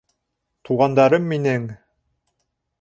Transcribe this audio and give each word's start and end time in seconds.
Туғандарым 0.69 1.29
минең! 1.35 1.71